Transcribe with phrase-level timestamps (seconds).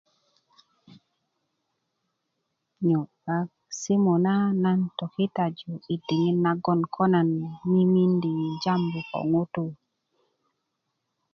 [3.79, 6.79] simu na nan tokitaju i diŋit nagon
[7.13, 7.29] nan
[7.71, 8.31] mimindi
[8.63, 9.71] jambu ko ŋutuu